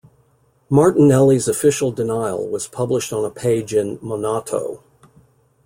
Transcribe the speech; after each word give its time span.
Martinelli's 0.67 1.47
official 1.47 1.91
denial 1.91 2.49
was 2.49 2.65
published 2.67 3.13
on 3.13 3.23
a 3.23 3.29
page 3.29 3.71
in 3.71 3.99
"Monato". 3.99 4.81